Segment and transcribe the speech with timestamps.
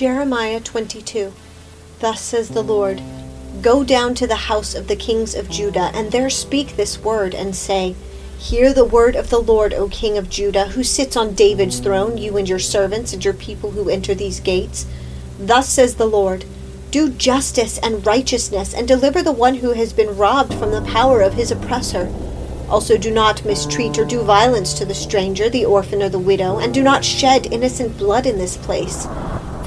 [0.00, 1.34] Jeremiah 22
[1.98, 3.02] Thus says the Lord
[3.60, 7.34] Go down to the house of the kings of Judah, and there speak this word,
[7.34, 7.94] and say,
[8.38, 12.16] Hear the word of the Lord, O King of Judah, who sits on David's throne,
[12.16, 14.86] you and your servants and your people who enter these gates.
[15.38, 16.46] Thus says the Lord
[16.90, 21.20] Do justice and righteousness, and deliver the one who has been robbed from the power
[21.20, 22.10] of his oppressor.
[22.70, 26.58] Also, do not mistreat or do violence to the stranger, the orphan, or the widow,
[26.58, 29.06] and do not shed innocent blood in this place.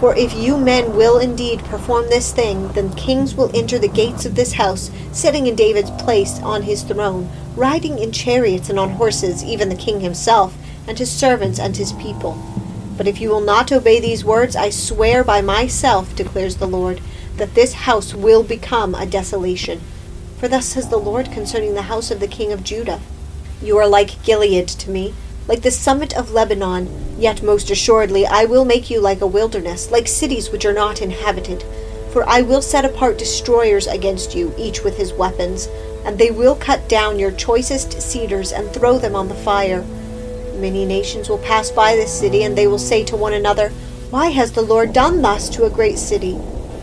[0.03, 4.26] For if you men will indeed perform this thing, then kings will enter the gates
[4.26, 8.89] of this house, sitting in David's place on his throne, riding in chariots and on
[8.89, 10.57] horses, even the king himself,
[10.89, 12.38] and his servants and his people.
[12.98, 16.99] But if you will not obey these words, I swear by myself, declares the Lord,
[17.38, 19.79] that this house will become a desolation.
[20.38, 22.99] For thus says the Lord concerning the house of the king of Judah
[23.62, 25.13] You are like Gilead to me
[25.48, 29.90] like the summit of Lebanon, yet most assuredly I will make you like a wilderness,
[29.90, 31.63] like cities which are not inhabited.
[32.12, 35.70] For I will set apart destroyers against you, each with his weapons,
[36.05, 39.84] and they will cut down your choicest cedars and throw them on the fire.
[40.57, 43.70] Many nations will pass by this city, and they will say to one another,
[44.10, 46.38] Why has the Lord done thus to a great city?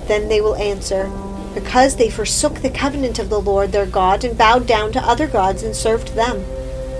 [0.09, 1.11] Then they will answer,
[1.55, 5.29] Because they forsook the covenant of the Lord their God, and bowed down to other
[5.29, 6.43] gods and served them.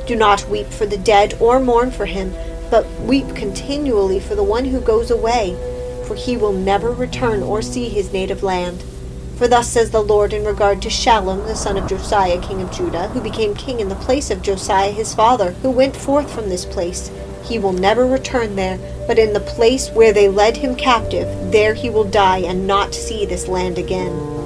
[0.07, 2.35] Do not weep for the dead or mourn for him,
[2.71, 5.57] but weep continually for the one who goes away,
[6.07, 8.85] for he will never return or see his native land.
[9.37, 12.71] For thus says the Lord in regard to Shallum, the son of Josiah, king of
[12.71, 16.49] Judah, who became king in the place of Josiah his father, who went forth from
[16.49, 17.11] this place.
[17.43, 21.75] He will never return there, but in the place where they led him captive, there
[21.75, 24.40] he will die and not see this land again.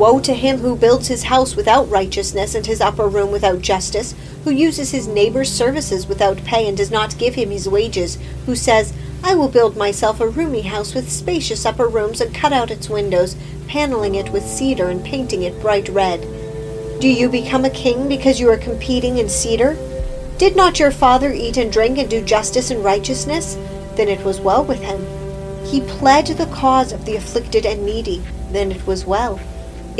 [0.00, 4.14] Woe to him who builds his house without righteousness and his upper room without justice,
[4.44, 8.56] who uses his neighbor's services without pay and does not give him his wages, who
[8.56, 12.70] says, I will build myself a roomy house with spacious upper rooms and cut out
[12.70, 13.36] its windows,
[13.68, 16.22] paneling it with cedar and painting it bright red.
[16.98, 19.76] Do you become a king because you are competing in cedar?
[20.38, 23.58] Did not your father eat and drink and do justice and righteousness?
[23.96, 25.04] Then it was well with him.
[25.66, 28.22] He pled the cause of the afflicted and needy.
[28.50, 29.38] Then it was well.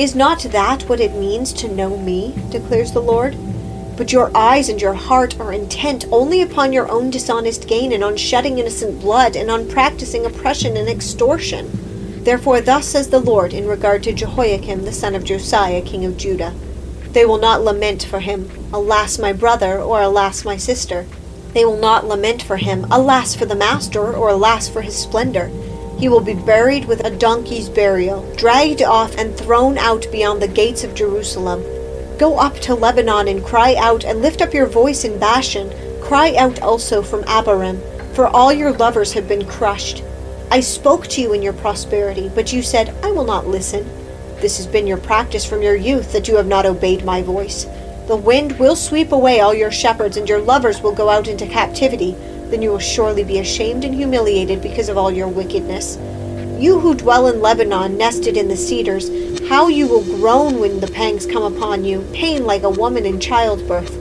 [0.00, 2.34] Is not that what it means to know me?
[2.48, 3.36] declares the Lord.
[3.98, 8.02] But your eyes and your heart are intent only upon your own dishonest gain, and
[8.02, 12.24] on shedding innocent blood, and on practicing oppression and extortion.
[12.24, 16.16] Therefore, thus says the Lord in regard to Jehoiakim the son of Josiah, king of
[16.16, 16.54] Judah
[17.12, 21.04] They will not lament for him, Alas, my brother, or Alas, my sister.
[21.52, 25.50] They will not lament for him, Alas for the master, or Alas for his splendor.
[26.00, 30.48] He will be buried with a donkey's burial, dragged off and thrown out beyond the
[30.48, 31.62] gates of Jerusalem.
[32.16, 35.70] Go up to Lebanon and cry out, and lift up your voice in Bashan.
[36.00, 37.82] Cry out also from Abarim,
[38.14, 40.02] for all your lovers have been crushed.
[40.50, 43.84] I spoke to you in your prosperity, but you said, I will not listen.
[44.40, 47.66] This has been your practice from your youth, that you have not obeyed my voice.
[48.06, 51.46] The wind will sweep away all your shepherds, and your lovers will go out into
[51.46, 52.16] captivity
[52.50, 55.96] then you will surely be ashamed and humiliated because of all your wickedness.
[56.60, 59.08] You who dwell in Lebanon, nested in the cedars,
[59.48, 63.18] how you will groan when the pangs come upon you, pain like a woman in
[63.18, 63.96] childbirth.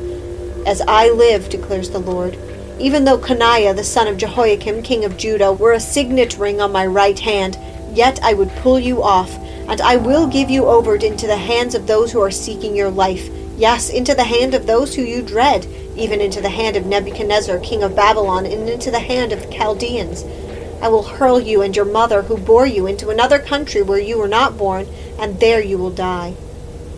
[0.68, 2.38] As I live, declares the Lord,
[2.80, 6.72] even though Coniah the son of Jehoiakim, king of Judah, were a signet ring on
[6.72, 7.58] my right hand,
[7.94, 9.34] yet I would pull you off,
[9.70, 12.90] and I will give you over into the hands of those who are seeking your
[12.90, 15.66] life, yes, into the hand of those who you dread
[16.00, 19.54] even into the hand of Nebuchadnezzar, king of Babylon, and into the hand of the
[19.54, 20.24] Chaldeans.
[20.82, 24.18] I will hurl you and your mother who bore you into another country where you
[24.18, 24.88] were not born,
[25.20, 26.36] and there you will die.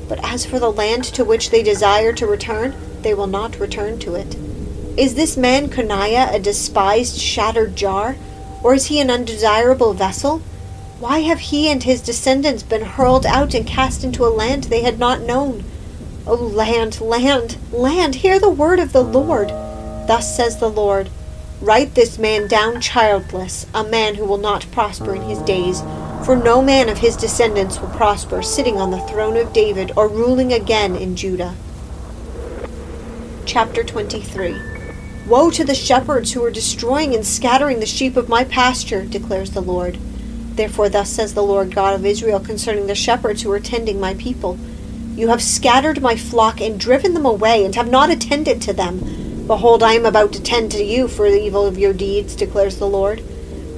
[0.07, 3.97] But as for the land to which they desire to return, they will not return
[3.99, 4.35] to it.
[4.97, 8.17] Is this man Coniah a despised, shattered jar,
[8.61, 10.39] or is he an undesirable vessel?
[10.99, 14.83] Why have he and his descendants been hurled out and cast into a land they
[14.83, 15.63] had not known?
[16.27, 19.49] O land, land, land, hear the word of the Lord.
[20.07, 21.09] Thus says the Lord
[21.61, 25.81] Write this man down childless, a man who will not prosper in his days.
[26.25, 30.07] For no man of his descendants will prosper, sitting on the throne of David or
[30.07, 31.55] ruling again in Judah.
[33.45, 34.55] Chapter 23
[35.27, 39.51] Woe to the shepherds who are destroying and scattering the sheep of my pasture, declares
[39.51, 39.99] the Lord.
[40.55, 44.15] Therefore, thus says the Lord God of Israel concerning the shepherds who are tending my
[44.15, 44.57] people.
[45.15, 49.45] You have scattered my flock and driven them away, and have not attended to them.
[49.45, 52.77] Behold, I am about to tend to you for the evil of your deeds, declares
[52.77, 53.21] the Lord.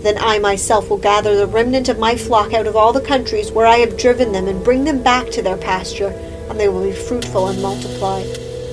[0.04, 3.52] Then I myself will gather the remnant of my flock out of all the countries
[3.52, 6.10] where I have driven them, and bring them back to their pasture,
[6.50, 8.24] and they will be fruitful and multiply.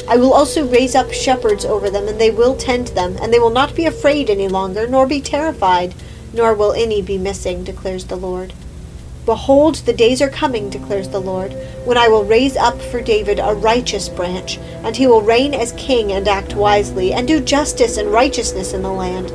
[0.08, 3.38] I will also raise up shepherds over them, and they will tend them, and they
[3.38, 5.94] will not be afraid any longer, nor be terrified.
[6.32, 8.52] nor will any be missing, declares the Lord.
[9.26, 11.52] Behold, the days are coming, declares the Lord,
[11.84, 15.72] when I will raise up for David a righteous branch, and he will reign as
[15.72, 19.30] king and act wisely, and do justice and righteousness in the land.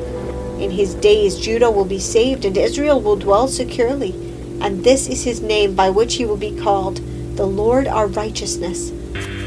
[0.60, 4.12] In his days Judah will be saved, and Israel will dwell securely.
[4.60, 6.96] And this is his name by which he will be called,
[7.36, 8.90] the Lord our righteousness.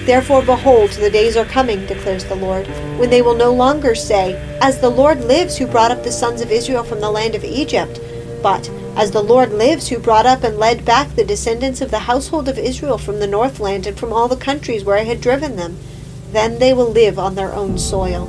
[0.06, 2.65] Therefore, behold, the days are coming, declares the Lord,
[2.97, 6.42] when they will no longer say, As the Lord lives, who brought up the sons
[6.42, 8.00] of Israel from the land of Egypt,
[8.42, 11.99] but, As the Lord lives, who brought up and led back the descendants of the
[11.99, 15.55] household of Israel from the northland and from all the countries where I had driven
[15.55, 15.77] them.
[16.33, 18.27] Then they will live on their own soil.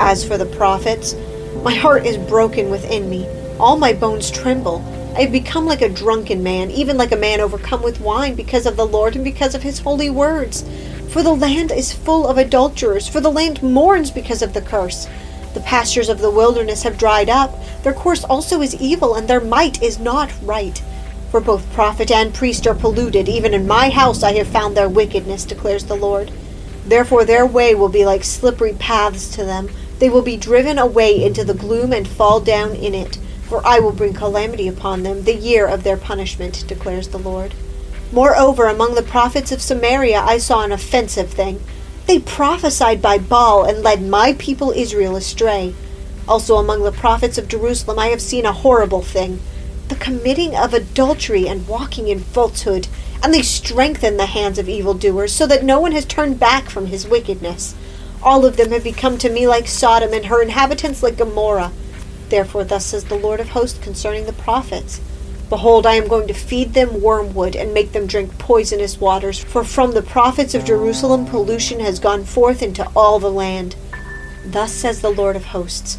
[0.00, 1.14] As for the prophets,
[1.62, 3.28] my heart is broken within me.
[3.60, 4.82] All my bones tremble.
[5.16, 8.66] I have become like a drunken man, even like a man overcome with wine, because
[8.66, 10.64] of the Lord and because of his holy words.
[11.10, 15.06] For the land is full of adulterers, for the land mourns because of the curse.
[15.56, 19.40] The pastures of the wilderness have dried up, their course also is evil, and their
[19.40, 20.82] might is not right.
[21.30, 24.90] For both prophet and priest are polluted, even in my house I have found their
[24.90, 26.30] wickedness, declares the Lord.
[26.84, 29.70] Therefore their way will be like slippery paths to them.
[29.98, 33.16] They will be driven away into the gloom and fall down in it.
[33.48, 37.54] For I will bring calamity upon them, the year of their punishment, declares the Lord.
[38.12, 41.62] Moreover, among the prophets of Samaria I saw an offensive thing.
[42.06, 45.74] They prophesied by Baal and led my people Israel astray.
[46.28, 49.40] Also among the prophets of Jerusalem I have seen a horrible thing
[49.88, 52.88] the committing of adultery and walking in falsehood,
[53.22, 56.86] and they strengthen the hands of evildoers, so that no one has turned back from
[56.86, 57.74] his wickedness.
[58.22, 61.70] All of them have become to me like Sodom, and her inhabitants like Gomorrah.
[62.30, 65.00] Therefore, thus says the Lord of hosts concerning the prophets
[65.48, 69.62] Behold, I am going to feed them wormwood and make them drink poisonous waters, for
[69.62, 73.76] from the prophets of Jerusalem pollution has gone forth into all the land.
[74.44, 75.98] Thus says the Lord of hosts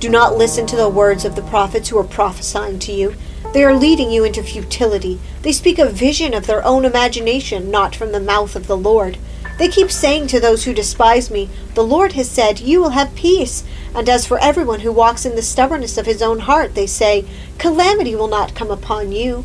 [0.00, 3.14] Do not listen to the words of the prophets who are prophesying to you.
[3.52, 5.20] They are leading you into futility.
[5.42, 9.16] They speak a vision of their own imagination, not from the mouth of the Lord.
[9.58, 13.14] They keep saying to those who despise me, The Lord has said, You will have
[13.16, 13.64] peace.
[13.92, 17.24] And as for everyone who walks in the stubbornness of his own heart, they say,
[17.58, 19.44] Calamity will not come upon you.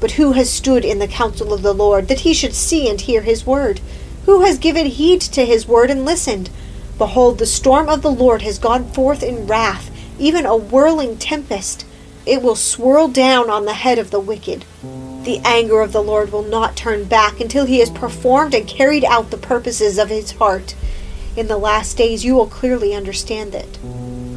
[0.00, 2.98] But who has stood in the counsel of the Lord, that he should see and
[2.98, 3.80] hear his word?
[4.24, 6.48] Who has given heed to his word and listened?
[6.96, 11.84] Behold, the storm of the Lord has gone forth in wrath, even a whirling tempest.
[12.24, 14.64] It will swirl down on the head of the wicked.
[15.24, 19.04] The anger of the Lord will not turn back until he has performed and carried
[19.04, 20.74] out the purposes of his heart.
[21.36, 23.78] In the last days you will clearly understand it.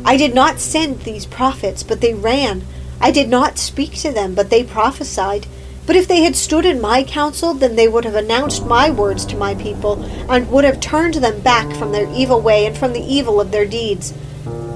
[0.04, 2.64] I did not send these prophets, but they ran.
[3.00, 5.48] I did not speak to them, but they prophesied.
[5.86, 9.26] But if they had stood in my counsel, then they would have announced my words
[9.28, 12.92] to my people, and would have turned them back from their evil way and from
[12.92, 14.14] the evil of their deeds.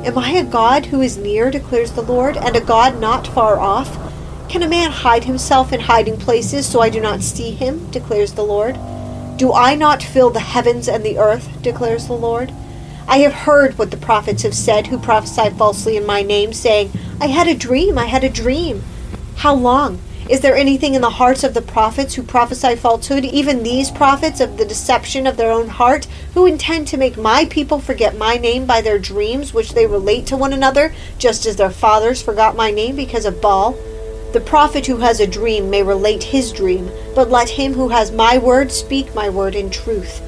[0.06, 3.60] Am I a God who is near, declares the Lord, and a God not far
[3.60, 4.07] off?
[4.50, 8.32] Can a man hide himself in hiding places so I do not see him, declares
[8.32, 8.80] the Lord?
[9.36, 11.62] Do I not fill the heavens and the earth?
[11.62, 12.54] declares the Lord.
[13.10, 16.92] I have heard what the prophets have said who prophesy falsely in my name, saying,
[17.20, 18.84] I had a dream, I had a dream.
[19.36, 20.00] How long?
[20.30, 24.40] Is there anything in the hearts of the prophets who prophesy falsehood, even these prophets
[24.40, 28.38] of the deception of their own heart, who intend to make my people forget my
[28.38, 32.56] name by their dreams which they relate to one another, just as their fathers forgot
[32.56, 33.78] my name because of Baal?
[34.34, 38.12] The prophet who has a dream may relate his dream, but let him who has
[38.12, 40.20] my word speak my word in truth.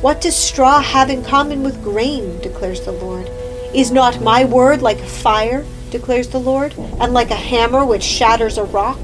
[0.00, 2.38] What does straw have in common with grain?
[2.40, 3.28] declares the Lord.
[3.74, 8.56] Is not my word like fire, declares the Lord, and like a hammer which shatters
[8.56, 8.98] a rock?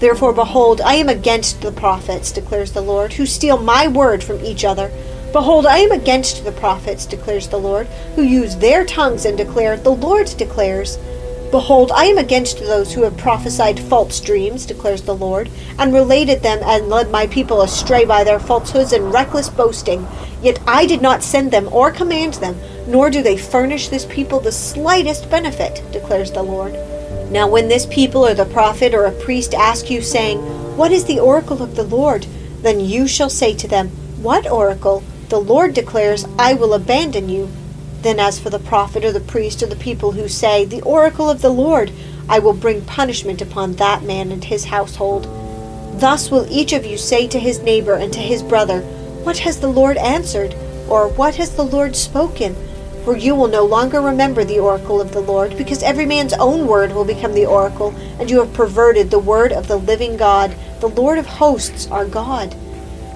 [0.00, 4.42] Therefore, behold, I am against the prophets, declares the Lord, who steal my word from
[4.44, 4.90] each other.
[5.32, 9.76] Behold, I am against the prophets, declares the Lord, who use their tongues and declare,
[9.76, 10.98] The Lord declares.
[11.50, 16.42] Behold, I am against those who have prophesied false dreams, declares the Lord, and related
[16.42, 20.06] them and led my people astray by their falsehoods and reckless boasting.
[20.42, 24.40] Yet I did not send them or command them, nor do they furnish this people
[24.40, 26.74] the slightest benefit, declares the Lord.
[27.30, 30.38] Now, when this people or the prophet or a priest ask you, saying,
[30.76, 32.26] What is the oracle of the Lord?
[32.60, 33.88] then you shall say to them,
[34.20, 35.02] What oracle?
[35.28, 37.48] The Lord declares, I will abandon you
[38.02, 41.28] then, as for the prophet or the priest or the people who say, The oracle
[41.28, 41.90] of the Lord,
[42.28, 45.24] I will bring punishment upon that man and his household.
[45.98, 48.82] Thus will each of you say to his neighbor and to his brother,
[49.24, 50.54] What has the Lord answered?
[50.88, 52.54] Or what has the Lord spoken?
[53.04, 56.66] For you will no longer remember the oracle of the Lord, because every man's own
[56.66, 60.54] word will become the oracle, and you have perverted the word of the living God,
[60.80, 62.54] the Lord of hosts, our God.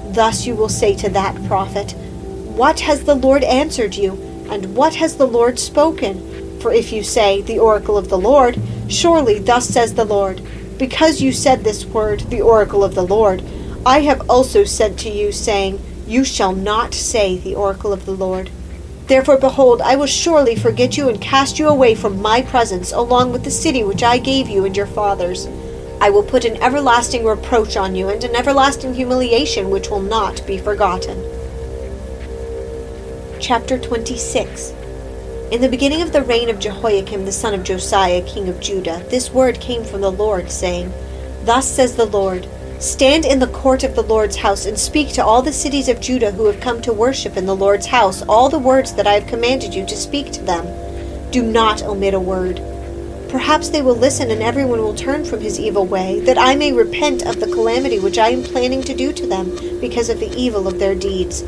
[0.07, 4.32] Thus you will say to that prophet, What has the Lord answered you?
[4.53, 6.61] And what has the Lord spoken?
[6.61, 8.61] For if you say, The oracle of the Lord,
[8.93, 10.43] Surely, thus says the Lord,
[10.77, 13.43] because you said this word, the oracle of the Lord,
[13.87, 18.13] I have also said to you, saying, You shall not say the oracle of the
[18.13, 18.51] Lord.
[19.07, 23.33] Therefore, behold, I will surely forget you and cast you away from my presence, along
[23.33, 25.49] with the city which I gave you and your fathers.
[25.99, 30.47] I will put an everlasting reproach on you, and an everlasting humiliation which will not
[30.47, 31.19] be forgotten.
[33.43, 34.71] Chapter 26
[35.51, 39.05] In the beginning of the reign of Jehoiakim the son of Josiah, king of Judah,
[39.11, 40.93] this word came from the Lord, saying,
[41.43, 42.47] Thus says the Lord,
[42.79, 46.01] Stand in the court of the Lord's house, and speak to all the cities of
[46.01, 49.15] Judah who have come to worship in the Lord's house all the words that I
[49.15, 50.65] have commanded you to speak to them.
[51.33, 52.63] Do not omit a word.
[53.29, 56.73] Perhaps they will listen and everyone will turn from his evil way, that I may
[56.73, 60.33] repent of the calamity which I am planning to do to them because of the
[60.37, 61.41] evil of their deeds.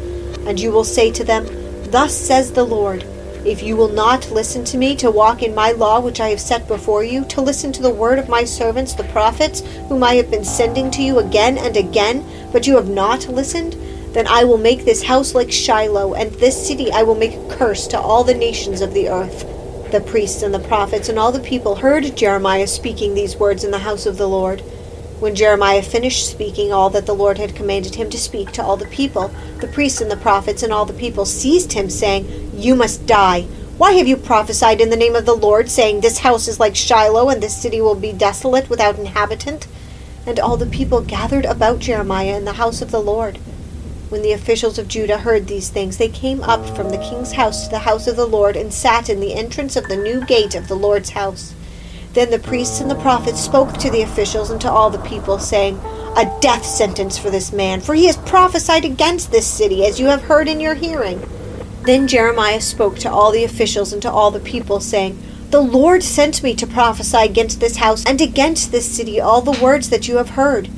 [0.45, 1.64] And you will say to them,
[1.95, 3.05] Thus says the Lord,
[3.45, 6.41] if you will not listen to me to walk in my law which I have
[6.41, 10.17] set before you, to listen to the word of my servants the prophets, whom I
[10.17, 13.75] have been sending to you again and again, but you have not listened,
[14.13, 17.49] then I will make this house like Shiloh, and this city I will make a
[17.55, 19.47] curse to all the nations of the earth.
[19.93, 23.71] The priests and the prophets and all the people heard Jeremiah speaking these words in
[23.71, 24.65] the house of the Lord.
[25.25, 28.77] When Jeremiah finished speaking all that the Lord had commanded him to speak to all
[28.77, 32.75] the people, the priests and the prophets and all the people seized him, saying, You
[32.75, 33.47] must die.
[33.79, 36.77] Why have you prophesied in the name of the Lord, saying, This house is like
[36.77, 39.67] Shiloh, and this city will be desolate without inhabitant?
[40.27, 43.39] And all the people gathered about Jeremiah in the house of the Lord.
[44.11, 47.65] When the officials of Judah heard these things, they came up from the king's house
[47.65, 50.55] to the house of the Lord and sat in the entrance of the new gate
[50.55, 51.55] of the Lord's house.
[52.15, 55.41] Then the priests and the prophets spoke to the officials and to all the people,
[55.41, 55.81] saying,
[56.17, 60.07] A death sentence for this man, for he has prophesied against this city, as you
[60.07, 61.21] have heard in your hearing.
[61.83, 66.05] Then Jeremiah spoke to all the officials and to all the people, saying, The Lord
[66.05, 70.07] sent me to prophesy against this house and against this city all the words that
[70.07, 70.69] you have heard.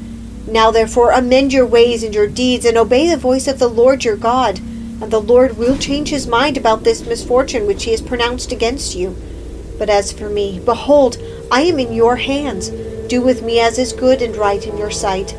[0.48, 4.04] Now therefore amend your ways and your deeds, and obey the voice of the Lord
[4.04, 8.00] your God, and the Lord will change his mind about this misfortune which he has
[8.00, 9.14] pronounced against you.
[9.78, 11.18] But as for me, behold,
[11.50, 12.70] I am in your hands.
[13.08, 15.36] Do with me as is good and right in your sight.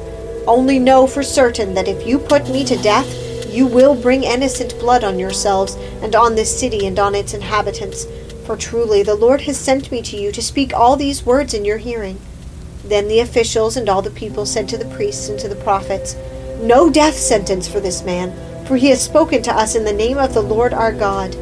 [0.48, 3.08] Only know for certain that if you put me to death,
[3.50, 8.06] you will bring innocent blood on yourselves, and on this city and on its inhabitants.
[8.46, 11.66] For truly the Lord has sent me to you to speak all these words in
[11.66, 12.20] your hearing.
[12.86, 16.16] Then the officials and all the people said to the priests and to the prophets,
[16.62, 18.32] No death sentence for this man,
[18.66, 21.36] for he has spoken to us in the name of the Lord our God.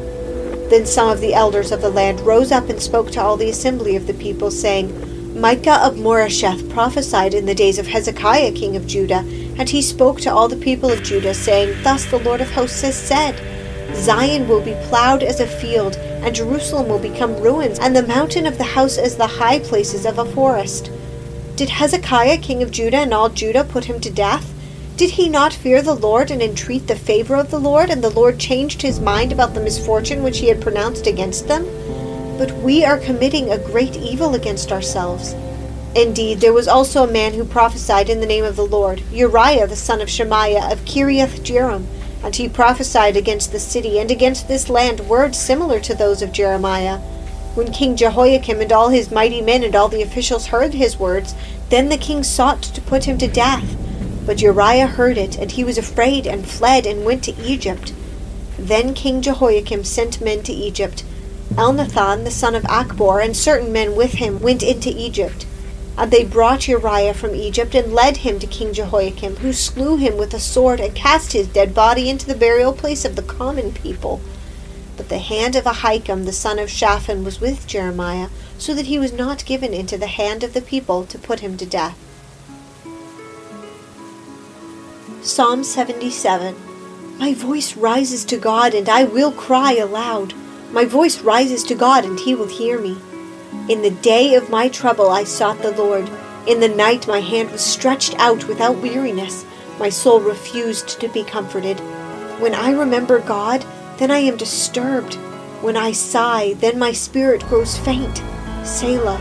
[0.68, 3.50] Then some of the elders of the land rose up and spoke to all the
[3.50, 8.74] assembly of the people, saying, Micah of Moresheth prophesied in the days of Hezekiah king
[8.74, 9.24] of Judah,
[9.58, 12.80] and he spoke to all the people of Judah, saying, Thus the Lord of hosts
[12.82, 13.38] has said,
[13.94, 18.46] Zion will be plowed as a field, and Jerusalem will become ruins, and the mountain
[18.46, 20.90] of the house as the high places of a forest.
[21.54, 24.52] Did Hezekiah king of Judah and all Judah put him to death?
[24.96, 28.08] Did he not fear the Lord and entreat the favor of the Lord, and the
[28.08, 31.66] Lord changed his mind about the misfortune which he had pronounced against them?
[32.38, 35.34] But we are committing a great evil against ourselves.
[35.94, 39.66] Indeed, there was also a man who prophesied in the name of the Lord, Uriah
[39.66, 41.84] the son of Shemaiah of Kiriath Jearim,
[42.24, 46.32] and he prophesied against the city and against this land words similar to those of
[46.32, 47.00] Jeremiah.
[47.54, 51.34] When King Jehoiakim and all his mighty men and all the officials heard his words,
[51.68, 53.76] then the king sought to put him to death.
[54.26, 57.92] But Uriah heard it, and he was afraid, and fled, and went to Egypt.
[58.58, 61.04] Then King Jehoiakim sent men to Egypt.
[61.54, 65.46] Elnathan the son of Achbor and certain men with him went into Egypt.
[65.96, 70.16] And they brought Uriah from Egypt and led him to King Jehoiakim, who slew him
[70.16, 73.72] with a sword and cast his dead body into the burial place of the common
[73.72, 74.20] people.
[74.96, 78.28] But the hand of Ahikam the son of Shaphan was with Jeremiah,
[78.58, 81.56] so that he was not given into the hand of the people to put him
[81.58, 81.96] to death.
[85.26, 86.54] Psalm 77
[87.18, 90.34] My voice rises to God, and I will cry aloud.
[90.70, 92.96] My voice rises to God, and he will hear me.
[93.68, 96.08] In the day of my trouble I sought the Lord.
[96.46, 99.44] In the night my hand was stretched out without weariness.
[99.80, 101.80] My soul refused to be comforted.
[102.38, 103.66] When I remember God,
[103.98, 105.14] then I am disturbed.
[105.60, 108.22] When I sigh, then my spirit grows faint.
[108.64, 109.18] Selah.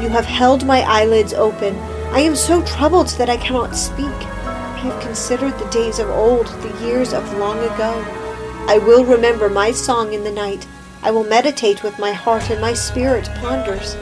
[0.00, 1.76] You have held my eyelids open.
[2.14, 4.31] I am so troubled that I cannot speak.
[4.82, 8.04] Have considered the days of old, the years of long ago.
[8.66, 10.66] I will remember my song in the night.
[11.04, 13.96] I will meditate with my heart, and my spirit ponders.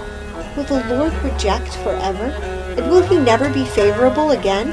[0.57, 2.33] Will the Lord reject forever?
[2.79, 4.73] And will he never be favorable again?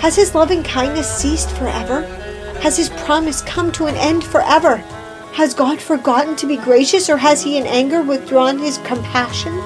[0.00, 2.00] Has his loving kindness ceased forever?
[2.62, 4.78] Has his promise come to an end forever?
[5.34, 9.60] Has God forgotten to be gracious, or has he in anger withdrawn his compassion?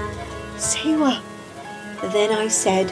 [0.59, 1.23] Selah.
[2.13, 2.91] Then I said,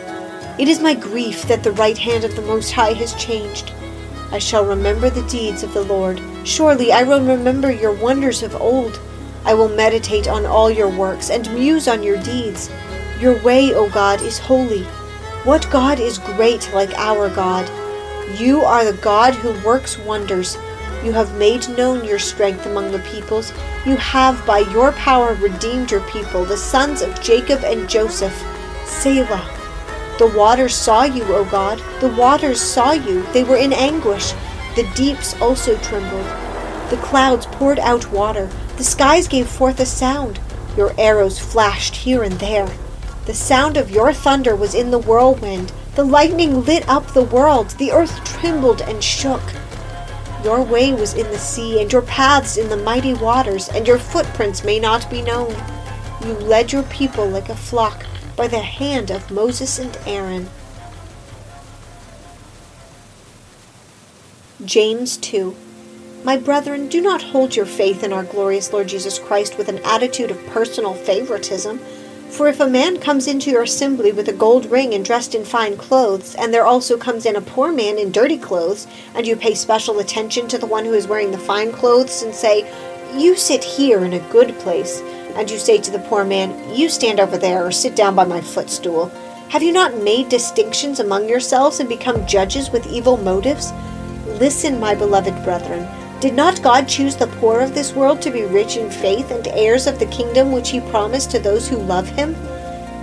[0.56, 3.72] It is my grief that the right hand of the Most High has changed.
[4.30, 6.22] I shall remember the deeds of the Lord.
[6.44, 9.00] Surely I will remember your wonders of old.
[9.44, 12.70] I will meditate on all your works and muse on your deeds.
[13.18, 14.84] Your way, O God, is holy.
[15.42, 17.68] What God is great like our God?
[18.38, 20.56] You are the God who works wonders.
[21.02, 23.52] You have made known your strength among the peoples.
[23.84, 28.34] You have by your power redeemed your people, the sons of Jacob and Joseph.
[28.86, 29.53] Selah.
[30.16, 31.82] The waters saw you, O God.
[32.00, 33.22] The waters saw you.
[33.32, 34.32] They were in anguish.
[34.76, 36.26] The deeps also trembled.
[36.88, 38.48] The clouds poured out water.
[38.76, 40.38] The skies gave forth a sound.
[40.76, 42.70] Your arrows flashed here and there.
[43.26, 45.72] The sound of your thunder was in the whirlwind.
[45.96, 47.70] The lightning lit up the world.
[47.70, 49.42] The earth trembled and shook.
[50.44, 53.98] Your way was in the sea, and your paths in the mighty waters, and your
[53.98, 55.56] footprints may not be known.
[56.24, 58.04] You led your people like a flock
[58.36, 60.48] by the hand of Moses and Aaron.
[64.64, 65.54] James 2
[66.24, 69.80] My brethren, do not hold your faith in our glorious Lord Jesus Christ with an
[69.84, 71.78] attitude of personal favoritism.
[72.30, 75.44] For if a man comes into your assembly with a gold ring and dressed in
[75.44, 79.36] fine clothes, and there also comes in a poor man in dirty clothes, and you
[79.36, 82.68] pay special attention to the one who is wearing the fine clothes, and say,
[83.16, 85.00] You sit here in a good place,
[85.36, 88.24] and you say to the poor man, You stand over there, or sit down by
[88.24, 89.10] my footstool,
[89.48, 93.72] have you not made distinctions among yourselves and become judges with evil motives?
[94.26, 95.86] Listen, my beloved brethren.
[96.20, 99.46] Did not God choose the poor of this world to be rich in faith and
[99.48, 102.34] heirs of the kingdom which he promised to those who love him?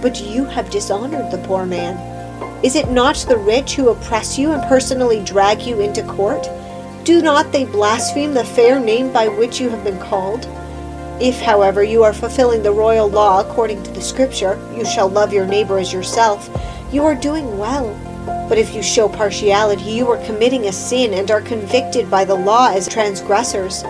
[0.01, 1.95] But you have dishonored the poor man.
[2.63, 6.49] Is it not the rich who oppress you and personally drag you into court?
[7.03, 10.45] Do not they blaspheme the fair name by which you have been called?
[11.21, 15.31] If, however, you are fulfilling the royal law according to the Scripture, you shall love
[15.31, 16.49] your neighbor as yourself,
[16.91, 17.93] you are doing well.
[18.49, 22.33] But if you show partiality, you are committing a sin and are convicted by the
[22.33, 23.83] law as transgressors.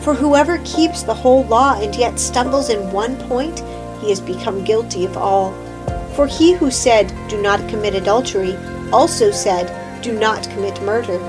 [0.00, 3.60] For whoever keeps the whole law and yet stumbles in one point,
[4.00, 5.52] he has become guilty of all.
[6.16, 8.56] For he who said, Do not commit adultery,
[8.92, 11.20] also said, Do not commit murder.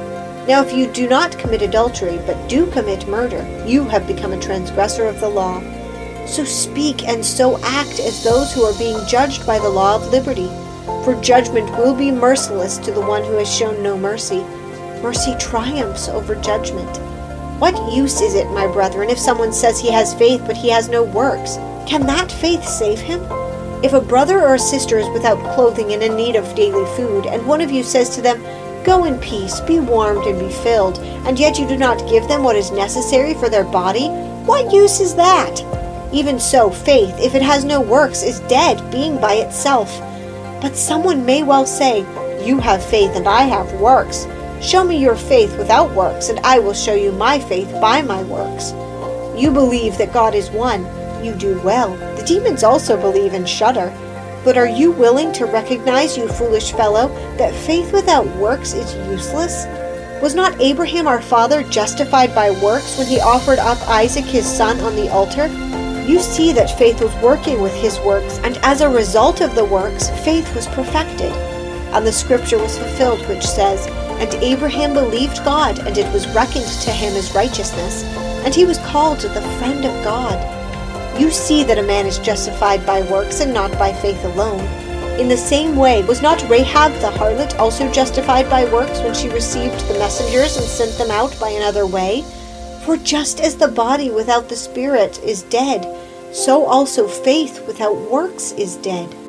[0.47, 4.41] Now, if you do not commit adultery, but do commit murder, you have become a
[4.41, 5.62] transgressor of the law.
[6.25, 10.12] So speak and so act as those who are being judged by the law of
[10.12, 10.49] liberty
[11.03, 14.41] for judgment will be merciless to the one who has shown no mercy.
[15.01, 16.97] Mercy triumphs over judgment.
[17.60, 20.88] What use is it, my brethren, if someone says he has faith but he has
[20.88, 21.56] no works?
[21.86, 23.21] Can that faith save him?
[23.84, 27.25] If a brother or a sister is without clothing and in need of daily food,
[27.25, 28.41] and one of you says to them,
[28.83, 32.43] Go in peace, be warmed and be filled, and yet you do not give them
[32.43, 34.09] what is necessary for their body,
[34.45, 35.61] what use is that?
[36.11, 39.89] Even so, faith, if it has no works, is dead, being by itself.
[40.61, 41.99] But someone may well say,
[42.45, 44.27] You have faith and I have works.
[44.61, 48.21] Show me your faith without works, and I will show you my faith by my
[48.23, 48.71] works.
[49.39, 50.83] You believe that God is one.
[51.23, 51.95] You do well.
[52.17, 53.91] The demons also believe and shudder.
[54.43, 59.65] But are you willing to recognize, you foolish fellow, that faith without works is useless?
[60.21, 64.79] Was not Abraham our father justified by works when he offered up Isaac his son
[64.82, 65.49] on the altar?
[66.08, 69.63] you see that faith was working with his works, and as a result of the
[69.63, 71.32] works, faith was perfected.
[71.93, 73.88] And the scripture was fulfilled, which says,
[74.19, 78.03] And Abraham believed God, and it was reckoned to him as righteousness,
[78.43, 80.62] and he was called the friend of God.
[81.19, 84.62] You see that a man is justified by works and not by faith alone.
[85.19, 89.30] In the same way, was not Rahab the harlot also justified by works when she
[89.30, 92.23] received the messengers and sent them out by another way?
[92.84, 95.86] For just as the body without the spirit is dead,
[96.34, 99.22] so also faith without works is dead.